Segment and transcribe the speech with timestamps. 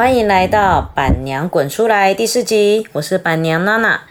[0.00, 4.04] 欢迎来到板娘滚出来第四集，我是板娘娜娜。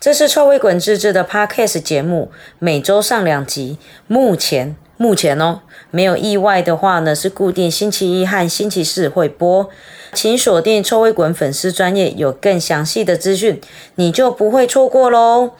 [0.00, 3.78] 这是臭味滚自制的 podcast 节目，每周上两集。
[4.08, 5.60] 目前目前哦，
[5.92, 9.70] 没有意外的话呢，是固定星期一和星期四会播。
[10.12, 13.60] 请锁定臭味滚粉丝专业，有更详细的资讯，
[13.94, 15.52] 你就不会错过喽。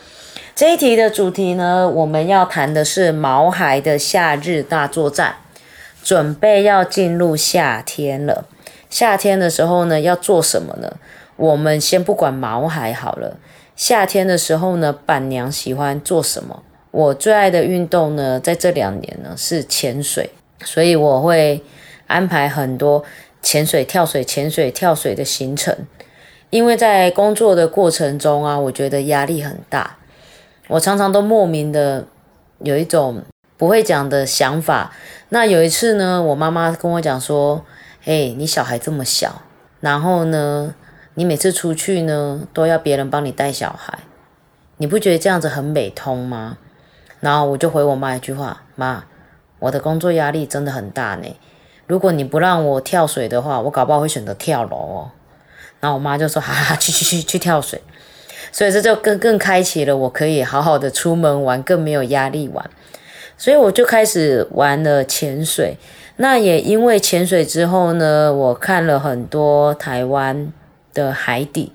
[0.57, 5.37] 这一题的主题呢，我们要谈的是毛孩的夏日大作战，
[6.03, 8.47] 准备要进入夏天了。
[8.91, 10.97] 夏天的时候呢，要做什么呢？
[11.37, 13.37] 我们先不管毛孩好了。
[13.77, 16.63] 夏天的时候呢，板娘喜欢做什么？
[16.91, 20.31] 我最爱的运动呢，在这两年呢是潜水，
[20.65, 21.63] 所以我会
[22.09, 23.05] 安排很多
[23.41, 25.77] 潜水、跳水、潜水、跳水的行程。
[26.51, 29.99] 因为在工作的过程中啊，我觉得压力很大，
[30.67, 32.07] 我常常都莫名的
[32.61, 33.23] 有一种
[33.57, 34.93] 不会讲的想法。
[35.29, 37.65] 那有一次呢，我妈妈跟我讲说。
[38.09, 39.43] 哎，你小孩这么小，
[39.81, 40.75] 然后呢，
[41.13, 43.99] 你每次出去呢都要别人帮你带小孩，
[44.79, 46.57] 你不觉得这样子很美通吗？
[47.21, 49.05] 然后我就回我妈一句话：妈，
[49.59, 51.37] 我的工作压力真的很大呢。
[51.87, 55.11] 如果你不让我跳水的话，我搞不好会选择跳楼哦。
[55.81, 57.83] 然后我妈就说：哈哈，去去去去跳水。
[58.51, 62.71] 所以这就更更开启了我可以好好的出门玩，更没有压力玩。
[63.37, 65.77] 所以我就开始玩了潜水。
[66.21, 70.53] 那也因为潜水之后呢，我看了很多台湾
[70.93, 71.73] 的海底，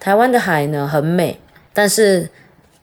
[0.00, 1.38] 台湾的海呢很美，
[1.74, 2.30] 但是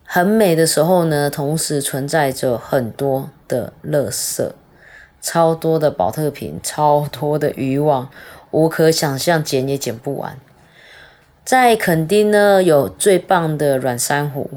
[0.04, 4.52] 很美的时候呢，同时存在着很多的垃圾，
[5.20, 8.08] 超多的保特瓶，超多的渔网，
[8.52, 10.38] 无可想象，捡也捡不完。
[11.44, 14.48] 在垦丁呢，有最棒的软珊瑚。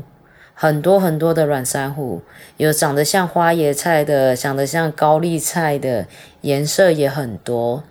[0.53, 2.21] 很多很多的软珊瑚，
[2.57, 6.05] 有长得像花椰菜的，长得像高丽菜的，
[6.41, 7.83] 颜色也很多。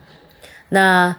[0.69, 1.17] 那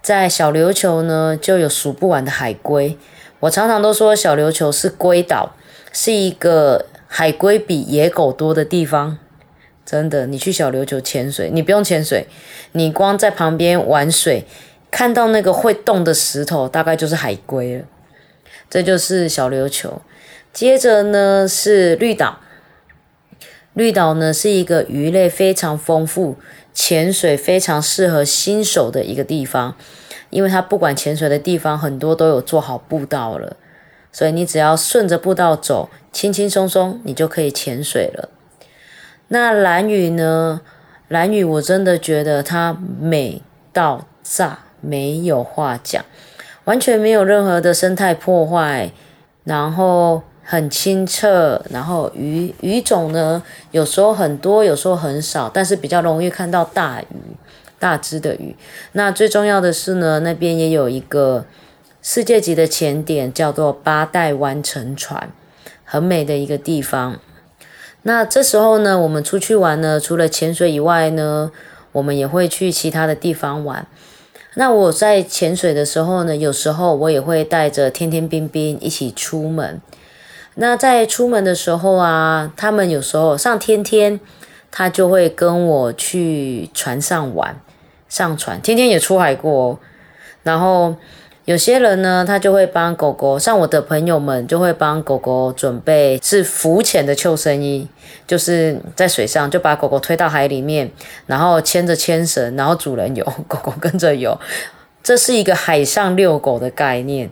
[0.00, 2.96] 在小琉球呢，就有数不完的海龟。
[3.40, 5.54] 我常常都说小琉球是龟岛，
[5.92, 9.18] 是一个海龟比野狗多的地方。
[9.84, 12.26] 真的，你去小琉球潜水，你不用潜水，
[12.72, 14.46] 你光在旁边玩水，
[14.90, 17.84] 看到那个会动的石头，大概就是海龟了。
[18.70, 20.00] 这就是小琉球。
[20.54, 22.38] 接着呢是绿岛，
[23.72, 26.36] 绿岛呢是一个鱼类非常丰富、
[26.72, 29.74] 潜水非常适合新手的一个地方，
[30.30, 33.56] 因为它不管潜水的地方很多都有做好步道了，
[34.12, 38.28] 所以你只要顺着步道走，轻轻松松你就可以潜水了。
[39.26, 40.60] 那蓝屿呢？
[41.08, 43.42] 蓝屿我真的觉得它美
[43.72, 46.04] 到炸，没有话讲，
[46.62, 48.92] 完全没有任何的生态破坏，
[49.42, 50.22] 然后。
[50.46, 57.16] 很清澈，然后鱼鱼种呢，有时候很多，有时候很少，但是比较容易看到大鱼、
[57.78, 58.54] 大只的鱼。
[58.92, 61.46] 那最重要的是呢，那边也有一个
[62.02, 65.32] 世界级的潜点，叫做八代湾沉船，
[65.82, 67.18] 很美的一个地方。
[68.02, 71.50] 那这时候呢，我们出去玩呢，除了潜水以外呢，
[71.92, 73.86] 我们也会去其他的地方玩。
[74.56, 79.80] 那我在潜水的时候呢，有时候我也会带着天天冰冰一起出门。
[80.56, 84.20] 那在出门的时候啊，他们有时候上天天，
[84.70, 87.60] 他就会跟我去船上玩，
[88.08, 88.60] 上船。
[88.62, 89.80] 天天也出海过，
[90.44, 90.94] 然后
[91.44, 97.88] 有些人呢，他就会帮狗狗，像我的朋友们就会帮狗狗准备是浮潜的救生衣，
[98.26, 100.88] 就是在水上就把狗狗推到海里面，
[101.26, 104.38] 然后牵着牵绳，然后主人游，狗狗跟着游，
[105.02, 107.28] 这是一个海上遛狗的概念。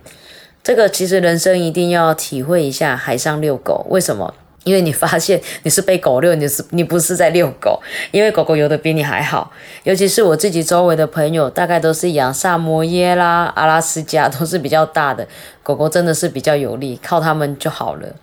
[0.63, 4.33] 这个其实人生一定要体会一下海上遛狗，为什么？
[4.63, 9.51] 因为你发现你是被狗遛，你是你不是在遛狗，因为狗狗游的比你还好。
[9.83, 15.27] 尤其是我自己周围的朋友，大概都是养萨摩耶啦、阿拉斯加，都是比较大的
[15.65, 18.15] 狗狗，真的是比较有力，靠他们就好了。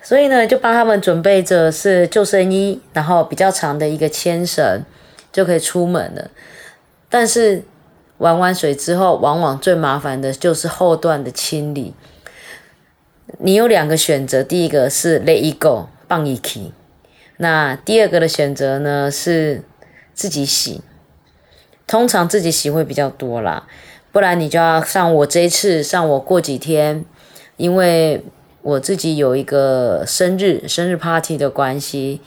[0.00, 4.84] 所以呢，就帮他们准备着是救生衣，然后比较长的一个牵绳，
[5.32, 6.30] 就可以出门了。
[7.10, 7.64] 但是。
[8.18, 11.94] 玩完水之后，往往最麻烦的就是后段的清理。
[13.38, 16.72] 你有两个选择，第一个是 let it go，放一起。
[17.38, 19.62] 那第二个的选择呢是
[20.14, 20.80] 自己洗。
[21.86, 23.68] 通常自己洗会比较多啦，
[24.10, 27.04] 不然你就要像我这一次，像我过几天，
[27.56, 28.24] 因为
[28.62, 32.20] 我自己有一个生日生日 party 的关系，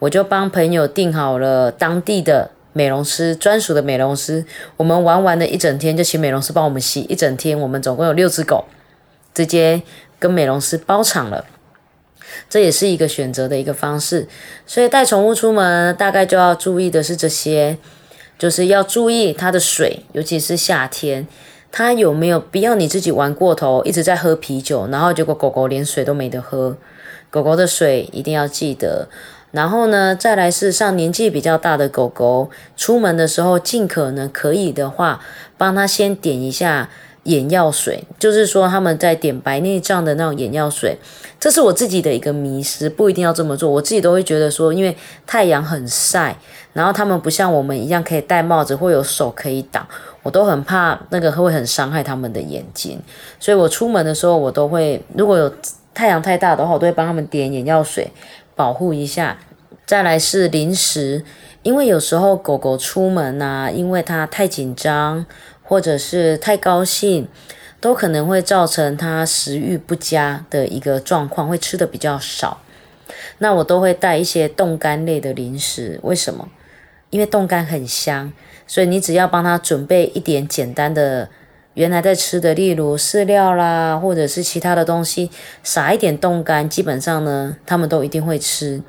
[0.00, 2.50] 我就帮朋友订好了当地的。
[2.76, 4.44] 美容师专属的美容师，
[4.76, 7.58] 我们玩完了一整天，就请美容师帮我们洗一整天。
[7.58, 8.66] 我们总共有六只狗，
[9.32, 9.80] 直接
[10.18, 11.46] 跟美容师包场了。
[12.50, 14.28] 这也是一个选择的一个方式。
[14.66, 17.78] 所以带宠物出门，大概就要注意的是这些。
[18.38, 21.26] 就是要注意它的水，尤其是夏天，
[21.72, 26.76] 它有没有必要你自己玩过头，一直在喝啤酒，然后结果狗狗连水都没得喝。
[27.30, 29.08] 狗狗的水一定要记得。
[29.52, 35.20] 然后呢，再来是像年纪比较大的狗狗，出门的时候尽可能可以的话，
[35.56, 36.90] 帮它先点一下
[37.22, 40.98] 眼药水，就是说他们在点白内障的那种眼药水。
[41.38, 43.70] 这是我自己的一个迷失，不一定要这么做。
[43.70, 44.96] 我自己都会觉得说，因为
[45.26, 46.36] 太阳很晒，
[46.72, 49.86] 然后他们不像我们一样可以戴帽子或有手可以挡，
[50.22, 53.00] 我都很怕那个会很伤害他们的眼睛。
[53.38, 55.52] 所以我出门的时候，我都会如果有
[55.94, 58.10] 太阳太大的话，我都会帮他们点眼药水，
[58.56, 59.38] 保护一下。
[59.86, 61.24] 再来是零食，
[61.62, 65.24] 因为有时候狗狗出门呐，因为它太紧张
[65.62, 67.28] 或者是太高兴，
[67.80, 72.60] 都可能会造成它食欲不佳的一个状况，会吃的比较少。
[73.38, 76.48] 那我都会带一些冻干类的零食，为什么？
[77.10, 78.32] 因为冻干很香，
[78.66, 81.28] 所以你只要帮它准备一点简单的
[81.76, 85.30] 原来在吃的，例如饲料啦，或者是其他的东西，
[85.62, 88.80] 撒一点冻干，基本上呢，它们都一定会吃。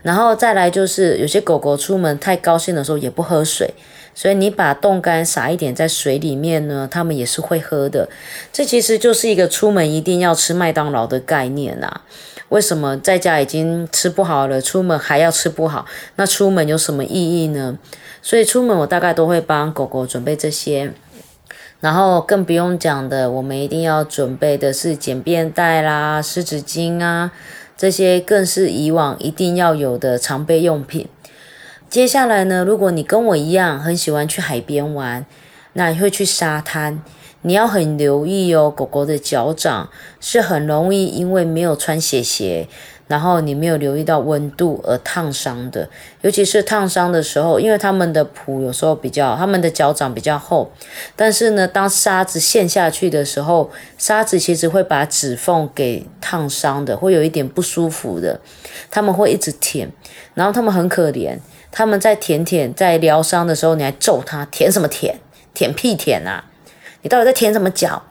[0.00, 3.74] 然后再来就是有些狗狗出门太高兴的时候也不喝水，
[4.14, 8.08] 所以你把冻干撒一点在水里面呢，它们也是会喝的。
[8.50, 12.00] 这其实就是一个出门一定要吃麦当劳的概念啊。
[12.48, 15.84] 为什么在家已经吃不好了，出门还要吃不好？
[16.16, 17.78] 那出门有什么意义呢？
[18.22, 20.92] 所以出门我大概都会帮狗狗准备这些，
[21.84, 27.30] 然后更不用讲的，我们一定要准备的是简便袋啦、湿纸巾啊。
[27.76, 31.06] 这些更是以往一定要有的常备用品。
[31.90, 35.26] 接下来呢，如果你跟我一样很喜欢去海边玩，
[35.74, 37.02] 那你会去沙滩，
[37.42, 42.66] 你要很留意哦，狗狗的脚掌是很容易因为没有穿鞋鞋。
[43.06, 45.88] 然后你没有留意到温度而烫伤的，
[46.22, 50.72] 尤其是烫伤的时候，因为他们的蹼有时候比较，他们的脚掌比较厚，
[51.14, 58.40] 但是呢，当沙子陷下去的时候，沙子其实会把指缝给烫伤的，会有一点不舒服的。
[58.90, 59.90] 他们会一直舔，
[60.32, 61.38] 然后他们很可怜，
[61.70, 65.18] 他们在舔舔在疗伤的时候，你还揍他，舔什么舔？
[65.52, 66.46] 舔屁舔啊！
[67.02, 68.02] 你到底在舔什么脚？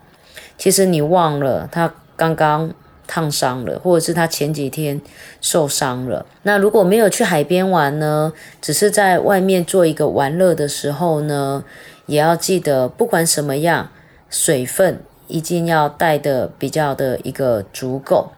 [0.56, 2.72] 其实你忘了，他刚刚。
[3.06, 5.00] 烫伤了，或者是他前几天
[5.40, 6.26] 受伤了。
[6.42, 8.32] 那如果没有去海边玩呢？
[8.60, 11.64] 只是在外面做一个玩乐的时候呢，
[12.06, 13.90] 也要记得，不管什么样，
[14.30, 18.32] 水分一定要带的比较的一个足够。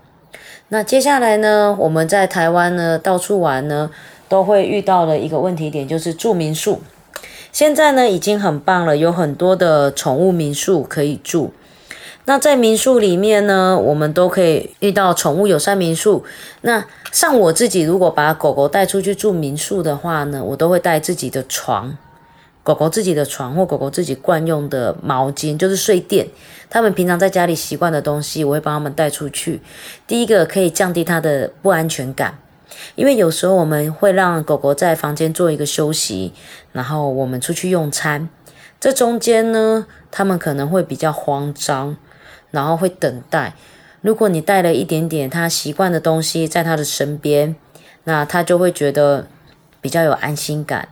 [0.69, 3.91] 那接下来呢，我们在台湾呢到处玩呢，
[4.29, 6.81] 都会遇到的一个问题点就是住民宿。
[7.53, 11.53] 现在呢已经很棒了，有很多的宠物民宿可以住。
[12.28, 16.25] 那在民宿里面呢，我们都可以遇到宠物友善民宿。
[16.62, 21.96] 那像我自己，如果把狗狗带出去住民宿的话呢，我都会带自己的床，
[22.64, 26.26] 狗狗自己的床或狗狗自己惯用的毛巾，就是睡垫。
[26.69, 29.62] 他们平常在家里习惯的东西，我会帮他们带出去。
[30.08, 32.37] 第一个可以降低它的不安全感，
[32.96, 36.32] 因为有时候我们会让狗狗在房间做一个休息，
[36.73, 38.28] 然后我们出去用餐，
[38.81, 41.96] 这中间呢，他们可能会比较慌张。
[42.51, 43.55] 然后会等待，
[44.01, 47.57] 如果你带了一点点他习惯的东西在他的身边，
[48.05, 49.26] 那他就会觉得
[49.81, 50.88] 比较有安心感。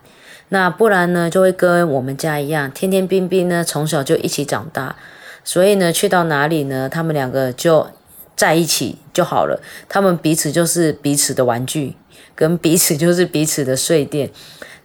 [0.50, 4.96] 那不然呢，就会跟我们家一样，天天冰冰呢从小就一起长大，
[5.42, 7.88] 所以呢去到哪里呢，他们两个就
[8.37, 9.61] 在一起就好了。
[9.88, 11.96] 他们彼此就是彼此的玩具，
[12.34, 14.30] 跟彼此就是彼此的睡垫，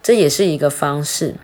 [0.02, 1.36] 这也是一个方式。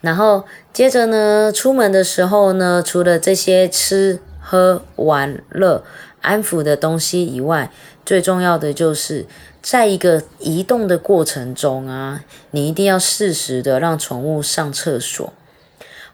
[0.00, 5.84] 然后接着呢，出门的时候呢，除了这些吃喝玩乐、
[6.22, 7.70] 安抚的东西以外，
[8.06, 9.26] 最重要的就是
[9.60, 15.32] 在一个移动的过程中啊，你一定要适时的让宠物上厕所。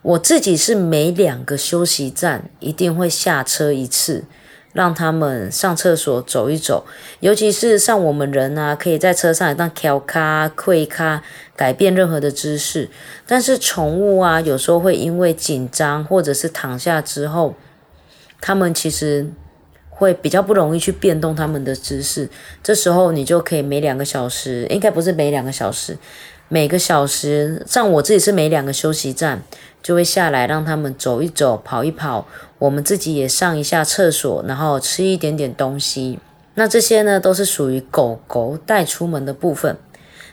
[0.02, 4.24] 我自己是每两个休息站一定会下车一次。
[4.76, 6.84] 让他们上厕所走一走，
[7.20, 11.22] 尤其是像我们人啊，可以在车上当调咖、跪咖，
[11.56, 12.90] 改变任何的姿势。
[13.26, 17.54] 但是宠物啊，有时候会因为紧张，或者是躺下之后，
[18.40, 19.26] 他们其实
[19.88, 22.28] 会比较不容易去变动他们的姿势。
[22.62, 25.96] 这时候你就可以每两个小时，应该不是每两个小时，
[26.48, 29.42] 每个小时，像我自己是每两个休息站。
[29.82, 32.26] 就会下来让他们走一走、跑一跑，
[32.58, 36.18] 我们自己也上一下厕所，然后吃一点点东西。
[36.54, 39.76] 那这些呢，都是属于狗狗带出门的部分。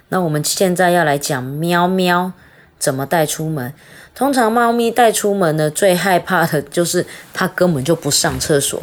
[0.10, 2.34] 那我们现在要来讲喵喵
[2.80, 3.72] 怎么带出门。
[4.16, 8.82] 通常猫咪带出门呢，最害怕的就是它根本就不上厕所，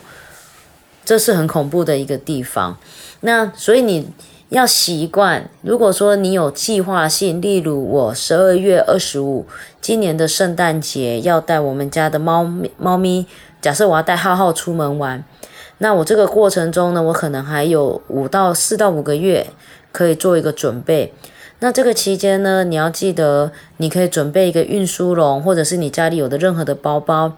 [1.05, 2.79] 这是很恐怖的一个地方。
[3.23, 4.09] 那所以你
[4.51, 5.49] 要习惯。
[5.63, 9.47] 如果说你有计划性，例如我十二月二十五，
[9.81, 12.45] 今年的圣诞节要带我们家的猫，
[12.77, 13.27] 猫咪，
[13.63, 15.25] 假设我要带浩浩出门玩，
[15.79, 19.47] 那我这个过程中呢，我可能还有五到四到五个月
[19.93, 21.15] 可以做一个准备。
[21.61, 27.37] 那这个期间呢，你要记得，你可以准备一个运输笼，或者是你家里有的任何的包包，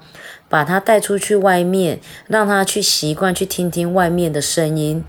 [0.49, 5.05] 把它带出去外面，让它去习惯去听听外面的声音。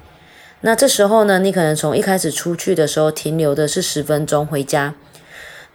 [0.66, 4.96] 那这时候呢，你可能从一开始出去的时候停留的是十分钟回家，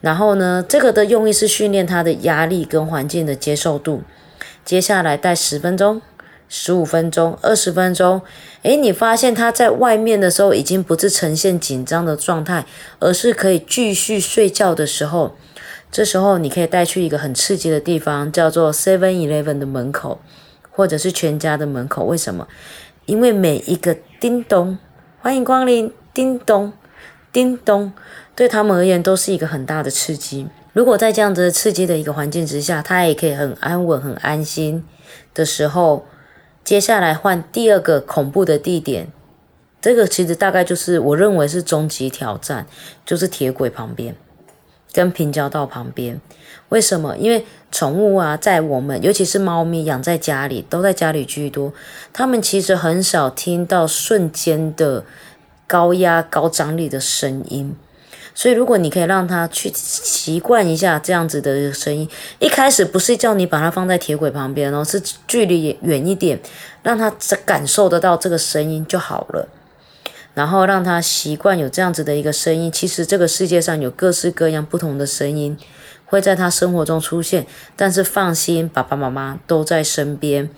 [0.00, 4.02] 然后呢，这个的用意是训练他的压力跟环境的接受度。
[4.64, 6.00] 接下来带十分钟、
[6.48, 8.22] 十五分钟、二十分钟，
[8.62, 12.64] 诶，你发现他在外面的时候已经不是呈现紧张的状态，
[12.98, 15.36] 而是可以继续睡觉的时候，
[15.92, 20.22] 这时候你可以带去一个很刺激的地方，叫做 Seven Eleven 的门口，
[20.70, 22.06] 或者是全家的门口。
[22.06, 22.48] 为什么？
[23.08, 24.76] 因为每一个叮咚，
[25.22, 26.74] 欢迎光临，叮咚，
[27.32, 27.90] 叮咚，
[28.36, 30.46] 对他们而言都是一个很大的刺激。
[30.74, 34.84] 如果在这样子刺激的一个环境之下，他也可以很安稳、很安心
[35.32, 36.04] 的时候，
[36.62, 39.10] 接下来换第二个恐怖的地点。
[39.80, 42.66] 这个其实大概就是我认为是终极挑战，
[43.06, 44.14] 就是铁轨旁边。
[44.92, 46.20] 跟平交道旁边，
[46.68, 47.16] 为什么？
[47.16, 51.72] 因为宠物啊，在我们尤其是猫咪养在家里，都在家里居多，
[52.12, 55.04] 它们其实很少听到瞬间的
[55.66, 57.74] 高压、高张力的声音。
[58.34, 62.08] 所以，如果你可以让它去习惯一下这样子的声音，
[62.38, 66.38] 一开始不是叫你把它放在铁轨旁边哦，是距离远一点，
[66.84, 67.10] 让它
[67.44, 69.48] 感受得到这个声音就好了。
[70.34, 72.70] 然后让它习惯有这样子的一个声音。
[72.70, 75.58] 其实这个世界上有各式各样不同的声音
[76.08, 77.46] 会在他生活中出现，
[77.76, 80.48] 但是放心，爸爸妈妈都在身边，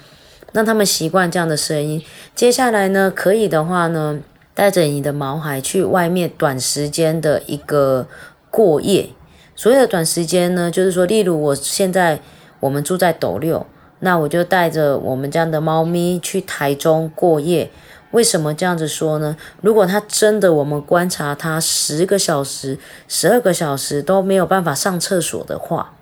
[0.53, 2.03] 让他们习惯这样的声音。
[2.35, 4.21] 接下来呢，可以的话呢，
[4.55, 8.07] 带着你的毛孩去外面短时间的一个
[8.49, 9.11] 过夜。
[9.57, 12.21] 所谓的短时间呢，就是说，例如我现在
[12.61, 13.67] 我们住在斗六，
[13.99, 17.71] 那我就带着我们家的猫咪去台中过夜。
[18.13, 19.37] 为什么这样子说呢？
[19.61, 22.77] 如果他真的我们观察他十个小时、
[23.07, 25.95] 十二个小时都没有办法上厕所的话，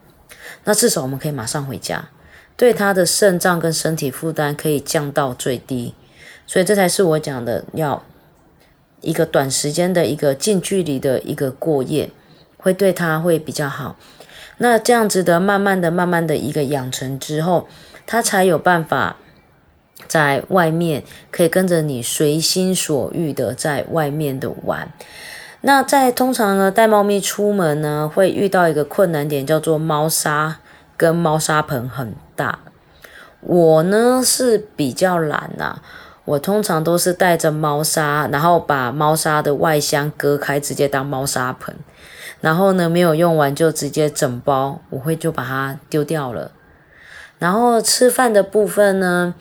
[0.64, 2.08] 那至少我们可以马上回家，
[2.56, 5.94] 对他的肾脏跟身体负担可以降到最低。
[6.46, 8.02] 所以这才是我讲的，要
[9.02, 12.10] 一个短时间的一个近距离的一个过夜，
[12.56, 13.96] 会对他会比较好。
[14.56, 17.68] 那这样子的，慢慢的、慢慢的一个养成之后，
[18.06, 19.16] 他才有办法。
[20.08, 24.90] 在外面可以跟着你随心所欲的在外面的玩。
[25.60, 30.58] 那在通常呢，带猫咪出门呢，会遇到一个困难点，叫做猫砂
[30.96, 32.60] 跟猫砂盆很大。
[33.40, 35.80] 我呢是比较懒呐，
[36.24, 41.74] 我通常都是带着猫砂，然后把猫砂的外箱割开，直接当猫砂盆。
[42.40, 46.52] 然后呢，没有用完就直接整包，我会就把它丢掉了。
[47.40, 49.34] 然后吃饭的部分呢？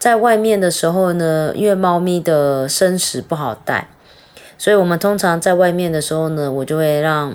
[0.00, 3.88] 在外面的时候呢，因为猫咪的生食不好带，
[4.56, 7.34] 所以我们通常在外面的时候呢，我就会让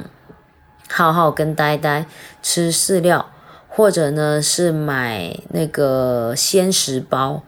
[0.90, 2.08] 浩浩跟呆呆
[2.42, 3.30] 吃饲料，
[3.70, 7.44] 或者呢是买那个鲜食包，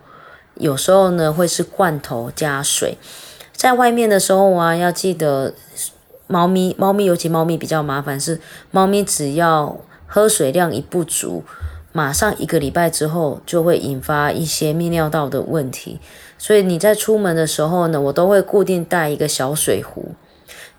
[0.53, 3.00] 有时候呢会是罐头加水。
[3.51, 5.55] 在外面的时候啊，要记得
[6.27, 11.43] 猫咪，猫咪尤其猫咪比较麻烦，是猫咪只要喝水量一不足。
[11.91, 16.00] 马上一个礼拜之后就会引发一些泌尿道的问题，
[16.38, 20.12] 所以你在出门的时候呢，我都会固定带一个小水壶，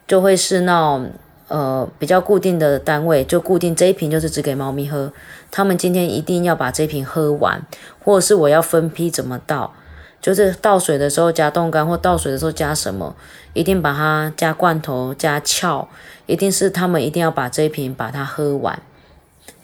[0.07, 1.11] 就会是那种
[1.49, 5.13] 呃比较固定的单位，就固定这一瓶就是只给猫咪喝，
[5.51, 7.67] 他们今天一定要把这瓶喝完，
[8.05, 9.75] 或者是我要分批怎么倒，
[10.21, 13.17] 就是倒水的时候加冻干，或倒水的时候加什么，
[13.55, 15.89] 一定把它加罐头加鞘，
[16.27, 18.81] 一定是他们一定要把这一瓶把它喝完。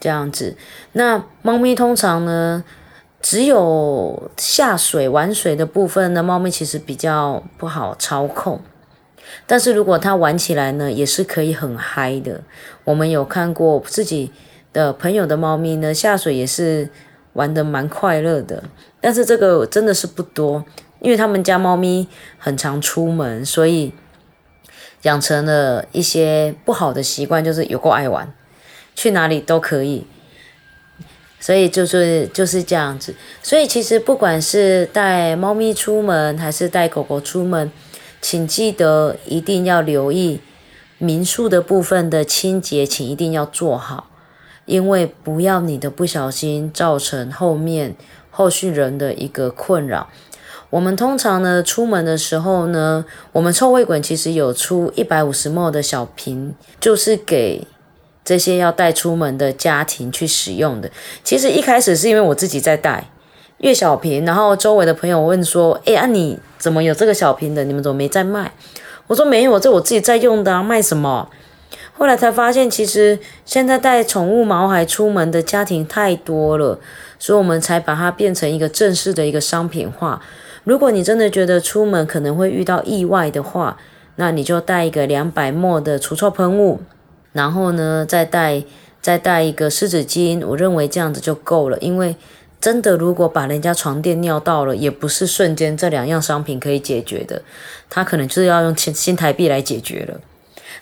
[0.05, 0.55] 这样子，
[0.93, 2.63] 那猫咪通常呢，
[3.23, 8.61] 只有下水玩水的部分呢，猫咪其实比较不好操控。
[9.47, 12.43] 但是如果它玩起来呢，也是可以很嗨的。
[12.85, 14.31] 我们有看过自己
[14.75, 16.91] 的朋友的猫咪呢，下水也是
[17.33, 18.65] 玩的蛮快乐的。
[19.01, 20.63] 但是这个真的是不多，
[21.01, 22.07] 因为他们家猫咪
[22.39, 23.95] 很常出门，所以
[25.05, 28.31] 养成了一些不好的习惯，就是有够爱玩。
[28.95, 30.07] 去哪里都可以，
[31.41, 33.15] 所以就是就是这样子。
[33.43, 37.71] 所以其实不管是带猫咪出门还是带狗狗出门，
[38.21, 40.41] 请记得一定要留意
[40.99, 44.09] 民宿的部分的清洁，请一定要做好，
[44.65, 47.95] 因为不要你的不小心造成后面
[48.31, 50.09] 后续人的一个困扰。
[50.71, 57.65] 我们通常呢，出门的时候呢，我们臭味滚其实有出一百五十 ml 的小瓶，就是给
[58.25, 60.91] 这些要带出门的家庭去使用的。
[61.23, 63.09] 其实一开始是因为我自己在带，
[63.59, 67.65] 月小瓶，然后周围的朋友问说：“哎啊，你怎么有这个小瓶的？
[67.65, 68.53] 你们怎么没在卖？”
[69.07, 71.29] 我说：“没有，这我自己在用的啊，卖什么？”
[71.97, 76.81] 后来才发现，其实现在带宠物毛孩出门的家庭太多了，
[77.21, 80.21] 所以我们才把它变成一个正式的一个商品化。
[80.65, 83.77] 如果你真的觉得出门可能会遇到意外的话，
[84.17, 86.81] 那你就带一个两百沫的除臭喷雾，
[87.35, 88.63] 然后呢，再带
[89.03, 90.43] 再带一个湿纸巾。
[90.47, 92.17] 我认为这样子就够了，因为
[92.61, 97.43] 真的如果把人家床垫尿到了，也不是瞬间这两样商品可以解决的，
[97.91, 100.19] 他可能就是要用新新台币来解决了。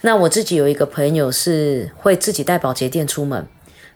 [0.02, 3.44] 那我自己有一个朋友是会自己带保洁垫出门，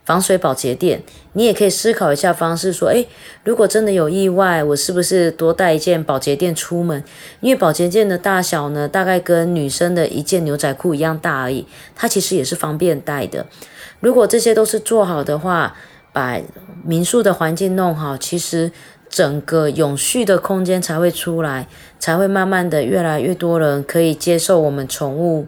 [0.07, 1.03] 防水保洁垫。
[1.35, 3.07] 你也可以思考一下方式，说，诶，
[3.45, 7.05] 如果真的有意外，我是不是多带一件保洁垫出门？
[7.41, 13.45] 因为保洁垫的大小呢，大概跟女生的一件牛仔裤一样大而已，它其实也是方便带的。
[14.01, 15.77] 如果这些都是做好的话，
[16.13, 16.41] 把
[16.83, 18.73] 民宿的环境弄好，其实
[19.11, 25.47] 整个永续的空间才会出来，才会慢慢的越来越多人可以接受我们宠物。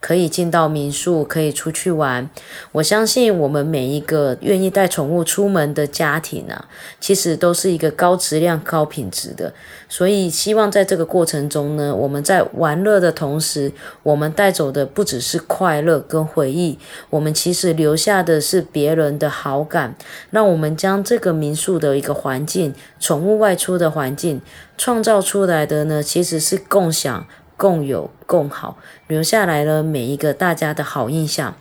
[0.00, 2.28] 可以进到民宿，可以出去玩。
[2.72, 6.66] 我相信我们每一个愿意带宠物出门的家庭啊，
[6.98, 9.52] 其实都是一个高质量、高品质的。
[9.88, 16.78] 所以希望在这个过程中呢，我们在玩乐的同时，我们带走的不只是快乐跟回忆，
[17.10, 19.94] 我们其实留下的是别人的好感。
[20.30, 24.40] 让我们将这个民宿的一个环境、宠物外出的环境
[24.78, 27.26] 创造出来的呢，其实是共享。
[27.60, 31.54] 共有共好，留下来了每一个大家的好印象。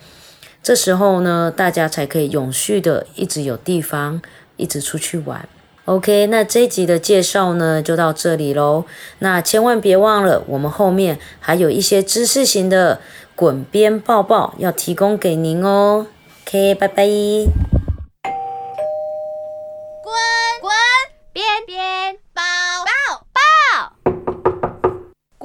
[0.63, 4.21] 这时候呢，大家才可以永续的一直有地方，
[4.55, 5.49] 一直出去玩。
[5.83, 8.85] OK，那这一集的介绍呢，就到这里喽。
[9.17, 13.01] 那千万别忘了，我们后面还有一些知识型的
[13.35, 16.07] 滚边抱抱要提供给您哦。
[16.45, 17.03] OK，拜拜。
[17.03, 17.51] 滚
[20.61, 20.71] 滚
[21.33, 22.17] 边边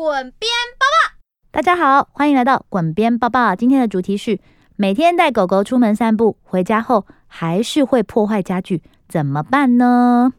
[0.04, 1.16] 滚边抱抱！
[1.50, 3.56] 大家好，欢迎来到滚边抱抱。
[3.56, 4.38] 今天的主题是：
[4.76, 10.30] 每天带狗狗出门散步，回家后还是会破坏家具，怎么办呢？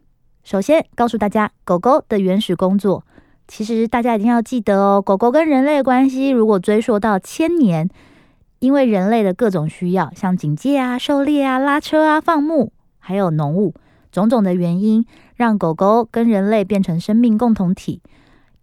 [0.43, 3.03] 首先告诉大家，狗狗的原始工作，
[3.47, 5.01] 其实大家一定要记得哦。
[5.01, 7.89] 狗狗跟人类的关系，如果追溯到千年，
[8.59, 13.73] 因为人类的各种需要，像警戒啊、狩猎啊、拉车啊、放牧，还有农务，
[14.11, 18.03] 种种的原因，让狗狗跟人类变成生命共同体。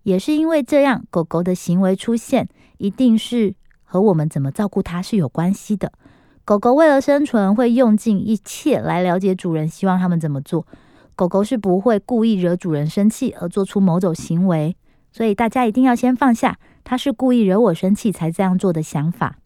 [0.03, 5.93] 也是因为这样，狗狗的行为出现，一定是和我们怎么照顾它是有关系的。
[6.45, 10.67] 狗狗为了生存，会用尽一切来了解主人，希望他们怎么做。
[11.15, 14.77] 狗狗是不会故意惹主人生气而做出某种行为，
[15.13, 19.37] 所以大家一定要先放下，它是故意惹我生气才这样做的想法。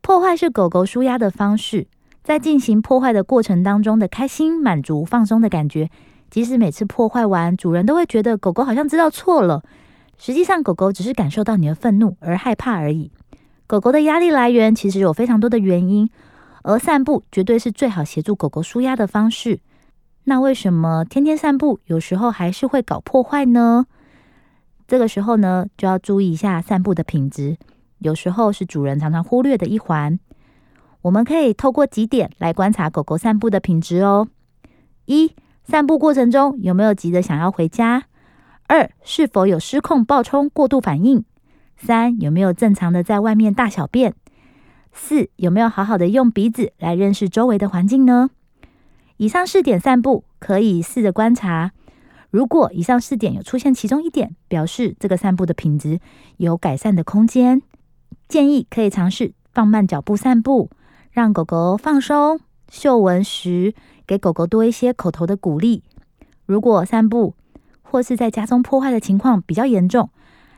[0.00, 1.88] 破坏是狗狗舒压的方式，
[2.22, 5.90] 在进行破坏的过程当中的开心、满足、放松的感觉。
[6.30, 9.62] 即使每次破坏完，主人都会觉得狗狗好像知道错了。
[10.18, 13.10] 实际上，狗狗只是感受到你的愤怒而害怕而已。
[13.66, 16.08] 狗狗的压力来源其实有非常多的原因，
[16.62, 19.60] 而散步绝对是最好协助狗狗舒压的方式。
[20.24, 23.86] 那为什么天天散步有时候还是会搞破坏呢？
[24.88, 27.56] 这个时候呢，就要注意一下散步的品质，
[27.98, 30.18] 有时候是主人常常忽略的一环。
[31.02, 34.28] 我们可以透过几点来观察狗狗散步的品质哦。
[35.04, 35.32] 一
[35.68, 38.04] 散步过程中有没有急着想要回家？
[38.68, 41.24] 二是否有失控暴冲过度反应？
[41.76, 44.14] 三有没有正常的在外面大小便？
[44.92, 48.30] 四有没有好好的用鼻子来认识周围的环境呢？
[49.16, 51.72] 以上四点散步可以试着观察，
[52.30, 55.98] 如果以上四点有出现其中一点，表示这个散步的品质
[56.36, 57.60] 有改善的空间，
[58.28, 60.70] 建议可以尝试放慢脚步散步，
[61.10, 62.38] 让狗狗放松。
[62.68, 63.74] 嗅闻时，
[64.06, 65.82] 给狗狗多一些口头的鼓励。
[66.46, 67.34] 如果散步
[67.82, 70.10] 或是在家中破坏的情况比较严重，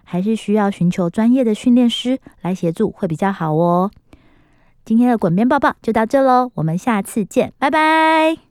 [0.04, 3.90] 还是需要寻求专业的训练师来协助会比较好哦。
[4.84, 8.47] 今天的滚边抱抱就到这喽，我们下次见，拜拜。